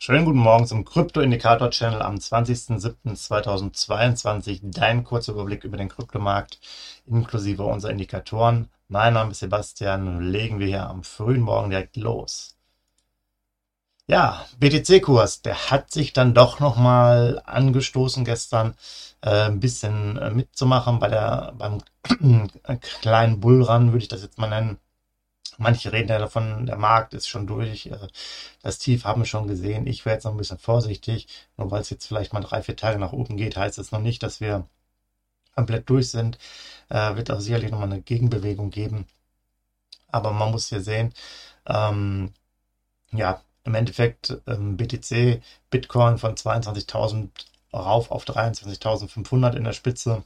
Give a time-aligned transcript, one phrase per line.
[0.00, 4.60] Schönen guten Morgen zum Krypto-Indikator-Channel am 20.07.2022.
[4.62, 6.60] Dein kurzer Überblick über den Kryptomarkt
[7.04, 8.68] inklusive unserer Indikatoren.
[8.86, 10.30] Mein Name ist Sebastian.
[10.30, 12.56] Legen wir hier am frühen Morgen direkt los.
[14.06, 18.76] Ja, BTC-Kurs, der hat sich dann doch nochmal angestoßen gestern,
[19.20, 21.82] äh, ein bisschen äh, mitzumachen bei der, beim
[23.02, 24.78] kleinen Bullrun, würde ich das jetzt mal nennen.
[25.58, 27.98] Manche reden ja davon, der Markt ist schon durch, äh,
[28.62, 29.86] das Tief haben wir schon gesehen.
[29.88, 31.26] Ich wäre jetzt noch ein bisschen vorsichtig,
[31.56, 34.00] nur weil es jetzt vielleicht mal drei, vier Tage nach oben geht, heißt es noch
[34.00, 34.66] nicht, dass wir
[35.56, 36.38] komplett durch sind.
[36.90, 39.06] Äh, wird auch sicherlich nochmal eine Gegenbewegung geben.
[40.08, 41.12] Aber man muss hier sehen,
[41.66, 42.32] ähm,
[43.12, 47.30] ja, im Endeffekt ähm, BTC, Bitcoin von 22.000
[47.74, 50.22] rauf auf 23.500 in der Spitze,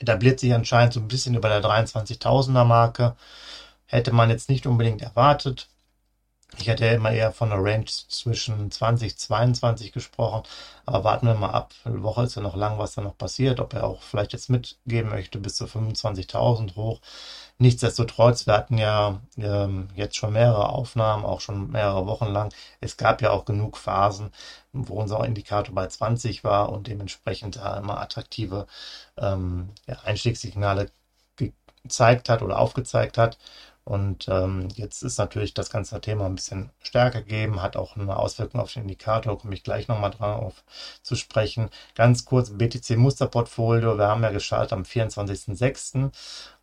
[0.00, 3.16] etabliert sich anscheinend so ein bisschen über der 23.000er Marke
[3.88, 5.68] hätte man jetzt nicht unbedingt erwartet.
[6.56, 10.44] Ich hätte ja immer eher von einer Range zwischen 20, 22 gesprochen.
[10.86, 11.74] Aber warten wir mal ab.
[11.84, 13.60] Eine Woche ist ja noch lang, was da noch passiert.
[13.60, 17.00] Ob er auch vielleicht jetzt mitgeben möchte bis zu 25.000 hoch.
[17.58, 22.52] Nichtsdestotrotz, wir hatten ja ähm, jetzt schon mehrere Aufnahmen, auch schon mehrere Wochen lang.
[22.80, 24.30] Es gab ja auch genug Phasen,
[24.72, 28.66] wo unser Indikator bei 20 war und dementsprechend da immer attraktive
[29.18, 30.90] ähm, ja, Einstiegssignale
[31.82, 33.38] gezeigt hat oder aufgezeigt hat.
[33.88, 38.18] Und ähm, jetzt ist natürlich das ganze Thema ein bisschen stärker gegeben, hat auch eine
[38.18, 40.62] Auswirkung auf den Indikator, komme ich gleich nochmal drauf
[41.02, 41.70] zu sprechen.
[41.94, 46.10] Ganz kurz, BTC-Musterportfolio, wir haben ja gestartet am 24.06.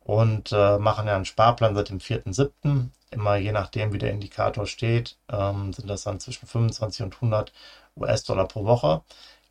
[0.00, 2.88] und äh, machen ja einen Sparplan seit dem 4.07.
[3.12, 7.52] Immer je nachdem, wie der Indikator steht, ähm, sind das dann zwischen 25 und 100
[7.96, 9.02] US-Dollar pro Woche.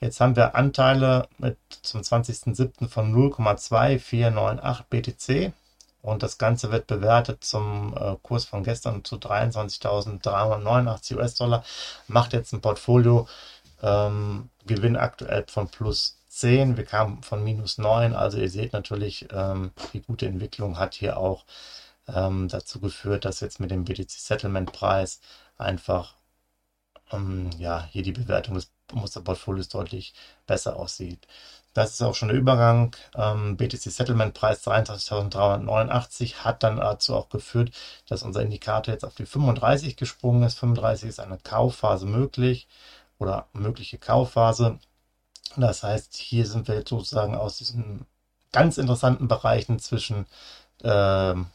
[0.02, 2.90] Jetzt haben wir Anteile mit zum 20.07.
[2.90, 5.54] von 0,2498 BTC
[6.02, 11.64] und das Ganze wird bewertet zum äh, Kurs von gestern zu 23.389 US-Dollar.
[12.08, 13.28] Macht jetzt ein Portfolio
[13.82, 16.78] ähm, Gewinn aktuell von plus 10.
[16.78, 18.16] Wir kamen von minus 9.
[18.16, 21.46] Also ihr seht natürlich, ähm, die gute Entwicklung hat hier auch
[22.08, 25.20] ähm, dazu geführt, dass jetzt mit dem BTC Settlement Preis
[25.58, 26.16] einfach
[27.12, 30.14] ähm, ja, hier die Bewertung des Musterportfolios deutlich
[30.48, 31.28] besser aussieht.
[31.74, 32.96] Das ist auch schon der Übergang.
[33.16, 37.72] Ähm, BTC Settlement Preis 23.389 hat dann dazu auch geführt,
[38.08, 40.60] dass unser Indikator jetzt auf die 35 gesprungen ist.
[40.60, 42.68] 35 ist eine Kaufphase möglich
[43.20, 44.80] oder mögliche Kaufphase.
[45.56, 48.06] Das heißt, hier sind wir jetzt sozusagen aus diesen
[48.52, 50.26] ganz interessanten Bereichen zwischen
[50.84, 51.48] ähm,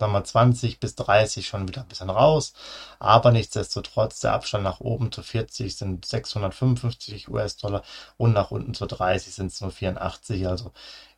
[0.00, 2.54] sagen wir 20 bis 30 schon wieder ein bisschen raus.
[2.98, 7.82] Aber nichtsdestotrotz, der Abstand nach oben zu 40 sind 655 US-Dollar
[8.16, 10.48] und nach unten zu 30 sind es nur 84.
[10.48, 10.72] Also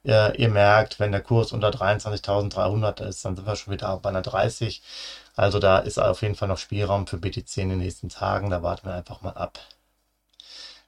[0.04, 4.10] ihr, ihr merkt, wenn der Kurs unter 23.300 ist, dann sind wir schon wieder bei
[4.10, 4.82] einer 30.
[5.36, 8.50] Also da ist auf jeden Fall noch Spielraum für BTC in den nächsten Tagen.
[8.50, 9.58] Da warten wir einfach mal ab.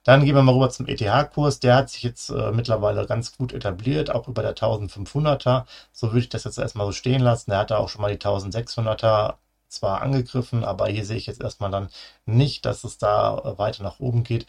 [0.05, 1.59] Dann gehen wir mal rüber zum ETH-Kurs.
[1.59, 5.65] Der hat sich jetzt äh, mittlerweile ganz gut etabliert, auch über der 1500er.
[5.91, 7.51] So würde ich das jetzt erstmal so stehen lassen.
[7.51, 9.35] Der hatte auch schon mal die 1600er
[9.67, 11.89] zwar angegriffen, aber hier sehe ich jetzt erstmal dann
[12.25, 14.45] nicht, dass es da äh, weiter nach oben geht.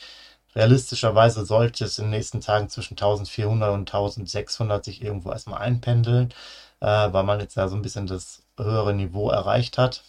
[0.54, 6.32] Realistischerweise sollte es in den nächsten Tagen zwischen 1400 und 1600 sich irgendwo erstmal einpendeln,
[6.80, 10.02] äh, weil man jetzt ja so ein bisschen das höhere Niveau erreicht hat.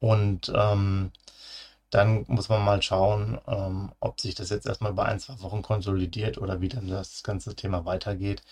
[0.00, 1.12] Und ähm,
[1.92, 5.62] dann muss man mal schauen, ähm, ob sich das jetzt erstmal über ein, zwei Wochen
[5.62, 8.42] konsolidiert oder wie dann das ganze Thema weitergeht.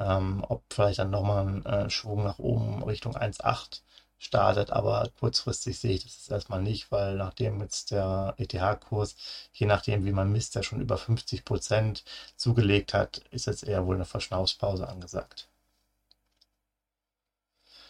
[0.00, 3.82] Ähm, ob vielleicht dann nochmal ein äh, Schwung nach oben Richtung 1,8
[4.18, 9.14] startet, aber kurzfristig sehe ich das jetzt erstmal nicht, weil nachdem jetzt der ETH-Kurs,
[9.52, 12.04] je nachdem wie man misst, ja schon über 50 Prozent
[12.36, 15.47] zugelegt hat, ist jetzt eher wohl eine Verschnaufspause angesagt.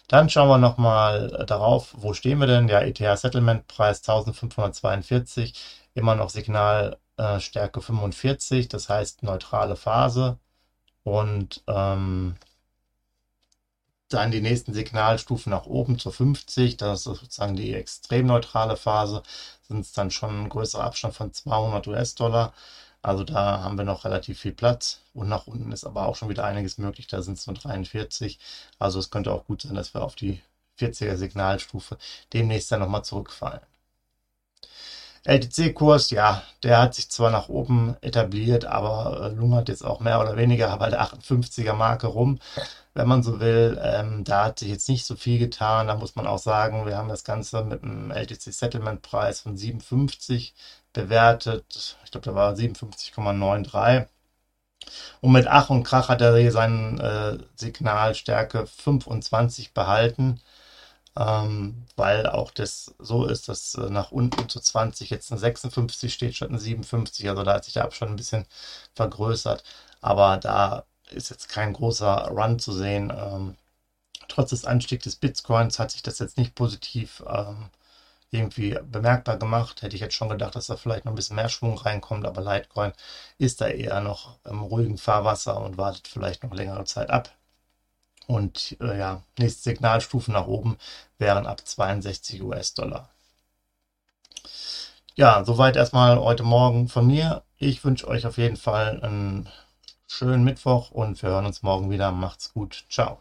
[0.08, 2.68] Dann schauen wir nochmal darauf, wo stehen wir denn?
[2.68, 5.54] Ja, ETH Settlement Preis 1542,
[5.94, 10.38] immer noch Signalstärke äh, 45, das heißt neutrale Phase.
[11.04, 12.36] Und ähm,
[14.08, 19.22] dann die nächsten Signalstufen nach oben zur 50, das ist sozusagen die extrem neutrale Phase,
[19.62, 22.52] sind es dann schon ein größerer Abstand von 200 US-Dollar.
[23.08, 26.28] Also da haben wir noch relativ viel Platz und nach unten ist aber auch schon
[26.28, 27.06] wieder einiges möglich.
[27.06, 28.38] Da sind es nur 43.
[28.78, 30.42] Also es könnte auch gut sein, dass wir auf die
[30.78, 31.96] 40er Signalstufe
[32.34, 33.60] demnächst dann nochmal zurückfallen.
[35.24, 40.20] LTC-Kurs, ja, der hat sich zwar nach oben etabliert, aber äh, lungert jetzt auch mehr
[40.20, 42.38] oder weniger bei der 58er Marke rum,
[42.94, 43.80] wenn man so will.
[43.82, 45.86] Ähm, da hat sich jetzt nicht so viel getan.
[45.86, 50.54] Da muss man auch sagen, wir haben das Ganze mit einem LTC-Settlement-Preis von 57
[51.02, 51.96] bewertet.
[52.04, 54.06] Ich glaube, da war 57,93.
[55.20, 60.40] Und mit Ach und Krach hat er hier seinen äh, Signalstärke 25 behalten
[61.18, 66.12] ähm, weil auch das so ist, dass äh, nach unten zu 20 jetzt eine 56
[66.14, 67.28] steht statt eine 57.
[67.28, 68.46] Also da hat sich der Abstand ein bisschen
[68.94, 69.64] vergrößert.
[70.00, 73.12] Aber da ist jetzt kein großer Run zu sehen.
[73.16, 73.56] Ähm,
[74.28, 77.70] trotz des Anstiegs des Bitcoins hat sich das jetzt nicht positiv ähm,
[78.30, 79.82] irgendwie bemerkbar gemacht.
[79.82, 82.42] Hätte ich jetzt schon gedacht, dass da vielleicht noch ein bisschen mehr Schwung reinkommt, aber
[82.42, 82.92] Litecoin
[83.38, 87.30] ist da eher noch im ruhigen Fahrwasser und wartet vielleicht noch längere Zeit ab.
[88.28, 90.78] Und äh, ja, nächste Signalstufen nach oben
[91.18, 93.10] wären ab 62 US-Dollar.
[95.16, 97.42] Ja, soweit erstmal heute Morgen von mir.
[97.58, 99.48] Ich wünsche euch auf jeden Fall einen
[100.06, 102.12] schönen Mittwoch und wir hören uns morgen wieder.
[102.12, 102.84] Macht's gut.
[102.88, 103.20] Ciao.